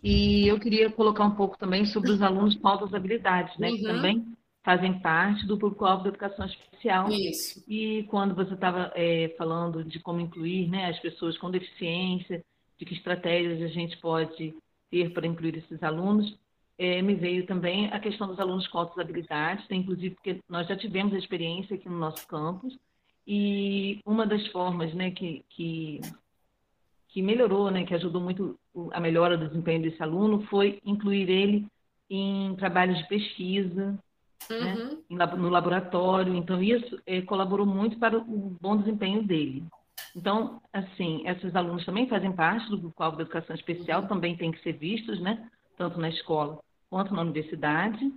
[0.00, 3.76] E eu queria colocar um pouco também sobre os alunos com altas habilidades, né, uhum.
[3.76, 4.37] que também
[4.68, 7.08] fazem parte do público-alvo da educação especial.
[7.08, 7.64] Isso.
[7.66, 12.44] E quando você estava é, falando de como incluir né, as pessoas com deficiência,
[12.76, 14.54] de que estratégias a gente pode
[14.90, 16.38] ter para incluir esses alunos,
[16.76, 20.68] é, me veio também a questão dos alunos com altas habilidades, né, inclusive porque nós
[20.68, 22.78] já tivemos a experiência aqui no nosso campus,
[23.26, 26.02] e uma das formas né, que, que,
[27.08, 28.58] que melhorou, né, que ajudou muito
[28.92, 31.66] a melhora do desempenho desse aluno foi incluir ele
[32.10, 33.98] em trabalhos de pesquisa,
[34.50, 35.02] uhum.
[35.10, 36.34] né, no laboratório.
[36.34, 39.64] Então, isso é, colaborou muito para o bom desempenho dele.
[40.16, 44.08] Então, assim, esses alunos também fazem parte do grupo-alvo da educação especial, uhum.
[44.08, 46.58] também têm que ser vistos, né, tanto na escola
[46.90, 48.10] quanto na universidade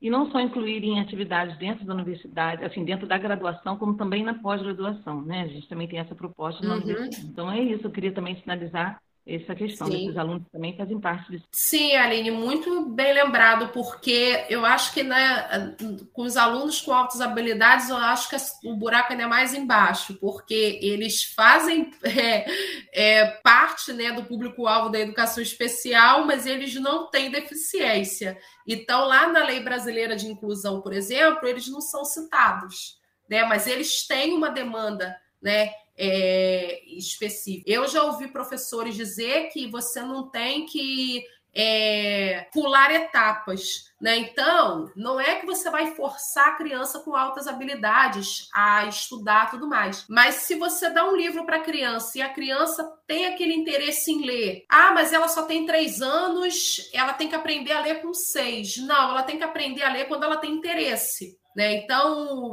[0.00, 4.22] e não só incluir em atividades dentro da universidade, assim, dentro da graduação, como também
[4.22, 5.42] na pós-graduação, né?
[5.42, 6.82] A gente também tem essa proposta na uhum.
[6.82, 7.26] universidade.
[7.26, 9.92] Então é isso, eu queria também sinalizar essa questão Sim.
[9.92, 11.46] desses alunos também fazem parte disso.
[11.50, 15.74] Sim, Aline, muito bem lembrado, porque eu acho que né,
[16.12, 18.36] com os alunos com altas habilidades, eu acho que
[18.68, 22.44] o buraco ainda é mais embaixo, porque eles fazem é,
[22.92, 28.36] é, parte né, do público-alvo da educação especial, mas eles não têm deficiência.
[28.68, 33.66] Então, lá na Lei Brasileira de Inclusão, por exemplo, eles não são citados, né, mas
[33.66, 37.64] eles têm uma demanda né, é, específico.
[37.68, 43.92] Eu já ouvi professores dizer que você não tem que é, pular etapas.
[44.00, 44.18] Né?
[44.18, 49.68] Então, não é que você vai forçar a criança com altas habilidades a estudar tudo
[49.68, 50.04] mais.
[50.08, 54.10] Mas se você dá um livro para a criança e a criança tem aquele interesse
[54.10, 58.02] em ler, ah, mas ela só tem três anos, ela tem que aprender a ler
[58.02, 58.76] com seis.
[58.78, 61.38] Não, ela tem que aprender a ler quando ela tem interesse.
[61.56, 61.76] Né?
[61.76, 62.52] Então,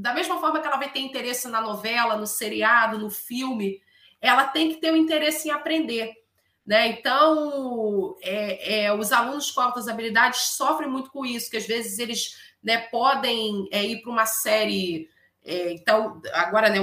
[0.00, 3.82] da mesma forma que ela vai ter interesse na novela, no seriado, no filme,
[4.20, 6.14] ela tem que ter o um interesse em aprender.
[6.66, 6.88] Né?
[6.88, 11.98] Então, é, é, os alunos com altas habilidades sofrem muito com isso, que às vezes
[11.98, 15.08] eles né, podem é, ir para uma série.
[15.44, 16.80] É, então, agora, né,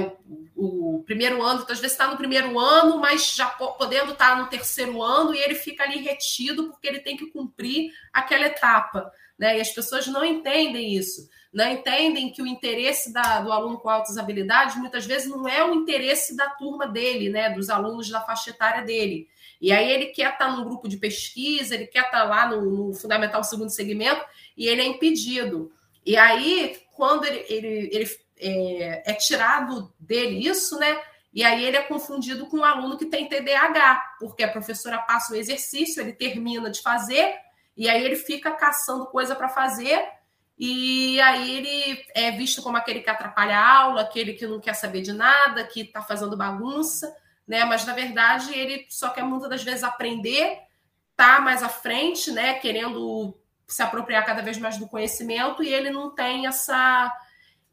[0.56, 4.36] o, o, primeiro ano, então, às vezes está no primeiro ano, mas já podendo estar
[4.36, 8.46] tá no terceiro ano, e ele fica ali retido porque ele tem que cumprir aquela
[8.46, 9.10] etapa.
[9.38, 9.58] Né?
[9.58, 13.88] E as pessoas não entendem isso não entendem que o interesse da, do aluno com
[13.88, 18.20] altas habilidades muitas vezes não é o interesse da turma dele, né, dos alunos da
[18.20, 19.28] faixa etária dele.
[19.60, 22.94] E aí ele quer estar num grupo de pesquisa, ele quer estar lá no, no
[22.94, 24.24] fundamental segundo segmento
[24.56, 25.72] e ele é impedido.
[26.04, 28.06] E aí, quando ele, ele, ele
[28.40, 31.00] é, é, tirado dele isso, né?
[31.32, 35.32] E aí ele é confundido com um aluno que tem TDAH, porque a professora passa
[35.32, 37.34] o exercício, ele termina de fazer,
[37.76, 40.02] e aí ele fica caçando coisa para fazer
[40.58, 44.74] e aí ele é visto como aquele que atrapalha a aula, aquele que não quer
[44.74, 47.14] saber de nada, que está fazendo bagunça,
[47.46, 47.64] né?
[47.64, 50.58] Mas na verdade ele só quer muitas das vezes aprender,
[51.14, 52.54] tá mais à frente, né?
[52.54, 57.16] Querendo se apropriar cada vez mais do conhecimento e ele não tem essa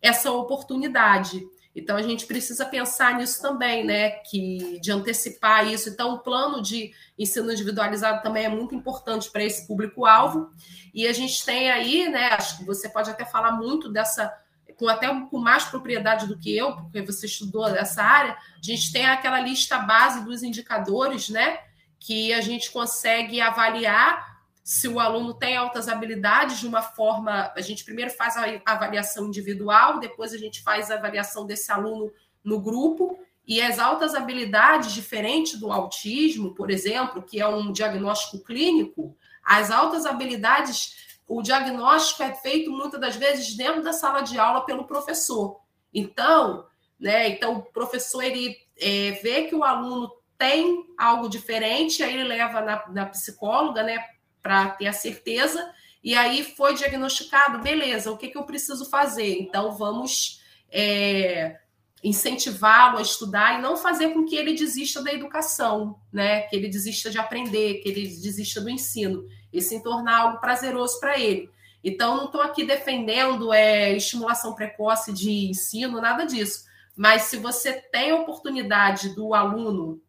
[0.02, 1.41] essa oportunidade.
[1.76, 4.12] Então a gente precisa pensar nisso também, né?
[4.12, 5.89] Que de antecipar isso.
[5.89, 10.50] Então o plano de ensino individualizado também é muito importante para esse público-alvo.
[10.93, 12.28] E a gente tem aí, né?
[12.28, 14.34] Acho que você pode até falar muito dessa,
[14.78, 18.32] com até com mais propriedade do que eu, porque você estudou essa área.
[18.32, 21.60] A gente tem aquela lista base dos indicadores, né?
[22.00, 24.35] Que a gente consegue avaliar
[24.66, 27.53] se o aluno tem altas habilidades de uma forma.
[27.55, 32.11] A gente primeiro faz a avaliação individual, depois a gente faz a avaliação desse aluno
[32.43, 33.20] no grupo.
[33.47, 39.70] E as altas habilidades, diferente do autismo, por exemplo, que é um diagnóstico clínico, as
[39.70, 44.86] altas habilidades, o diagnóstico é feito muitas das vezes dentro da sala de aula pelo
[44.86, 45.59] professor.
[45.93, 46.66] Então,
[46.99, 52.24] né, então o professor ele é, vê que o aluno tem algo diferente, aí ele
[52.24, 54.14] leva na, na psicóloga, né,
[54.46, 55.74] para ter a certeza,
[56.04, 59.39] e aí foi diagnosticado, beleza, o que, que eu preciso fazer?
[59.39, 60.39] Então, vamos
[60.72, 61.58] é,
[62.04, 66.41] incentivá-lo a estudar e não fazer com que ele desista da educação, né?
[66.41, 71.00] Que ele desista de aprender, que ele desista do ensino, e se tornar algo prazeroso
[71.00, 71.50] para ele.
[71.84, 76.66] Então, não estou aqui defendendo é, estimulação precoce de ensino, nada disso.
[76.96, 80.00] Mas se você tem a oportunidade do aluno,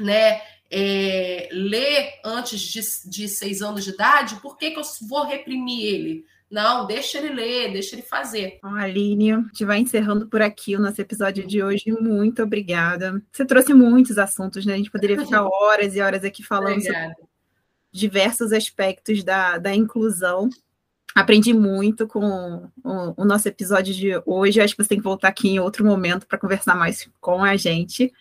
[0.00, 0.42] né,
[0.72, 5.84] é, ler antes de, de seis anos de idade, por que, que eu vou reprimir
[5.84, 6.24] ele?
[6.50, 8.58] Não, deixa ele ler, deixa ele fazer.
[8.62, 11.84] Aline, a gente vai encerrando por aqui o nosso episódio de hoje.
[11.90, 13.22] Muito obrigada.
[13.30, 14.74] Você trouxe muitos assuntos, né?
[14.74, 17.14] A gente poderia ficar horas e horas aqui falando sobre
[17.90, 20.48] diversos aspectos da, da inclusão.
[21.14, 24.60] Aprendi muito com o, o, nosso episódio de hoje.
[24.60, 27.56] Acho que você tem que voltar aqui em outro momento para conversar mais com a
[27.56, 28.12] gente.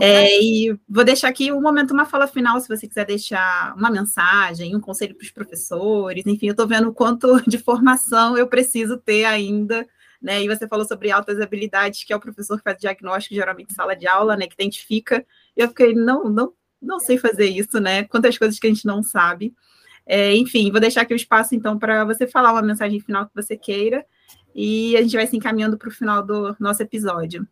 [0.00, 3.90] É, e vou deixar aqui um momento, uma fala final, se você quiser deixar uma
[3.90, 6.26] mensagem, um conselho para os professores.
[6.26, 9.86] Enfim, eu estou vendo o quanto de formação eu preciso ter ainda.
[10.20, 10.42] Né?
[10.42, 13.74] E você falou sobre altas habilidades, que é o professor que faz diagnóstico, geralmente em
[13.74, 14.46] sala de aula, né?
[14.46, 15.24] Que identifica.
[15.56, 18.04] E eu fiquei, não, não, não sei fazer isso, né?
[18.04, 19.54] Quantas coisas que a gente não sabe.
[20.06, 23.34] É, enfim, vou deixar aqui o espaço, então, para você falar uma mensagem final que
[23.34, 24.04] você queira,
[24.54, 27.46] e a gente vai se encaminhando para o final do nosso episódio.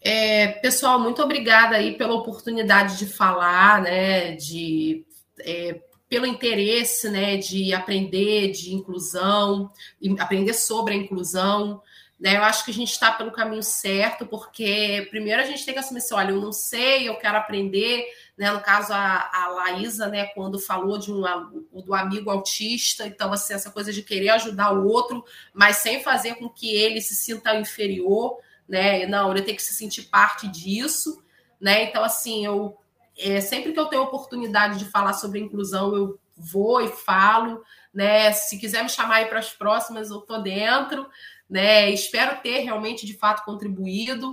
[0.00, 5.04] É, pessoal, muito obrigada aí pela oportunidade de falar, né, de,
[5.40, 9.70] é, pelo interesse, né, de aprender de inclusão,
[10.20, 11.82] aprender sobre a inclusão,
[12.18, 15.74] né, eu acho que a gente está pelo caminho certo, porque primeiro a gente tem
[15.74, 18.06] que assumir assim, olha, eu não sei, eu quero aprender,
[18.38, 18.52] né?
[18.52, 21.22] No caso, a, a Laísa, né, quando falou de um,
[21.84, 26.36] do amigo autista, então, assim, essa coisa de querer ajudar o outro, mas sem fazer
[26.36, 29.06] com que ele se sinta inferior, né?
[29.06, 31.20] Não, ele tem que se sentir parte disso,
[31.60, 31.82] né?
[31.84, 32.78] Então, assim, eu
[33.18, 38.30] é, sempre que eu tenho oportunidade de falar sobre inclusão, eu vou e falo, né?
[38.30, 41.08] Se quiser me chamar aí para as próximas, eu tô dentro,
[41.50, 41.90] né?
[41.90, 44.32] Espero ter realmente de fato contribuído.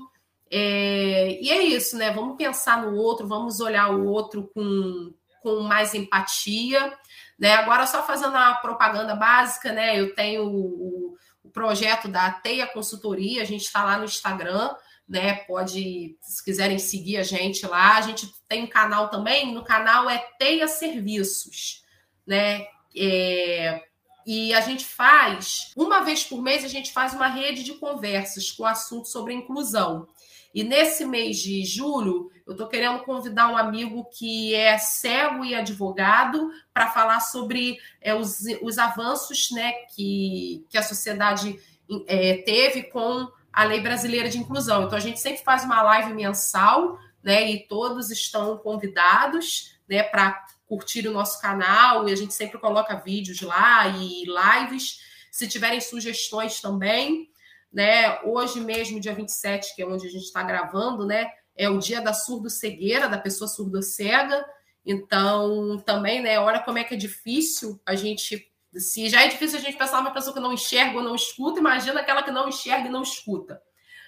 [0.52, 2.12] É, e é isso, né?
[2.12, 6.94] Vamos pensar no outro, vamos olhar o outro com, com mais empatia.
[7.38, 7.54] Né?
[7.54, 10.00] Agora, só fazendo a propaganda básica, né?
[10.00, 14.74] Eu tenho o, o projeto da Teia Consultoria, a gente está lá no Instagram,
[15.08, 15.36] né?
[15.46, 17.98] Pode, se quiserem seguir a gente lá.
[17.98, 21.84] A gente tem um canal também, no canal é Teia Serviços,
[22.26, 22.66] né?
[22.98, 23.84] É,
[24.26, 28.52] e a gente faz, uma vez por mês, a gente faz uma rede de conversas
[28.52, 30.08] com assuntos sobre inclusão.
[30.56, 35.54] E nesse mês de julho, eu estou querendo convidar um amigo que é cego e
[35.54, 41.60] advogado para falar sobre é, os, os avanços né, que, que a sociedade
[42.08, 44.84] é, teve com a lei brasileira de inclusão.
[44.84, 47.52] Então, a gente sempre faz uma live mensal, né?
[47.52, 52.96] E todos estão convidados né, para curtir o nosso canal, e a gente sempre coloca
[52.96, 55.02] vídeos lá e lives.
[55.32, 57.30] Se tiverem sugestões também,
[57.76, 58.22] né?
[58.22, 61.30] Hoje mesmo, dia 27, que é onde a gente está gravando, né?
[61.54, 64.46] É o dia da surdo-cegueira, da pessoa surdo-cega.
[64.86, 66.40] Então, também, né?
[66.40, 68.50] Olha como é que é difícil a gente.
[68.74, 71.60] Se já é difícil a gente pensar numa pessoa que não enxerga ou não escuta,
[71.60, 73.62] imagina aquela que não enxerga e não escuta.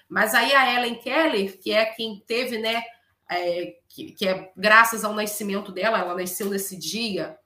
[0.08, 2.82] Mas aí a Ellen Keller, que é quem teve, né?
[3.30, 7.38] É, que, que é graças ao nascimento dela, ela nasceu nesse dia,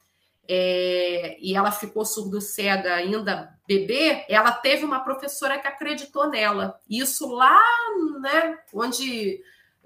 [0.55, 6.79] é, e ela ficou surdo-cega ainda bebê, ela teve uma professora que acreditou nela.
[6.91, 7.59] Isso lá,
[8.21, 9.41] né, onde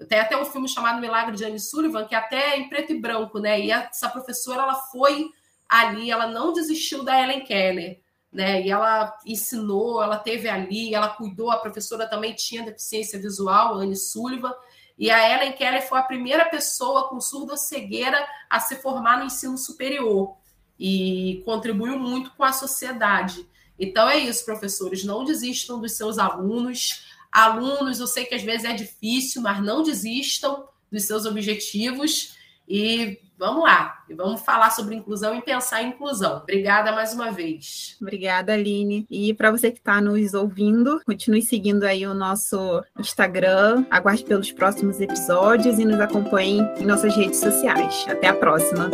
[0.09, 2.99] tem até um filme chamado Milagre de Anne Sullivan, que é até em preto e
[2.99, 3.61] branco, né?
[3.61, 5.29] E essa professora, ela foi
[5.69, 8.61] ali, ela não desistiu da Ellen Keller, né?
[8.61, 13.95] E ela ensinou, ela teve ali, ela cuidou, a professora também tinha deficiência visual, Anne
[13.95, 14.53] Sullivan,
[14.97, 19.57] e a Ellen Keller foi a primeira pessoa com surdo-cegueira a se formar no ensino
[19.57, 20.35] superior
[20.79, 23.45] e contribuiu muito com a sociedade.
[23.79, 27.05] Então é isso, professores, não desistam dos seus alunos.
[27.31, 32.35] Alunos, eu sei que às vezes é difícil, mas não desistam dos seus objetivos
[32.67, 36.37] e vamos lá, e vamos falar sobre inclusão e pensar em inclusão.
[36.37, 37.95] Obrigada mais uma vez.
[38.01, 39.05] Obrigada, Aline.
[39.09, 44.51] E para você que está nos ouvindo, continue seguindo aí o nosso Instagram, aguarde pelos
[44.51, 48.05] próximos episódios e nos acompanhe em nossas redes sociais.
[48.07, 48.89] Até a próxima.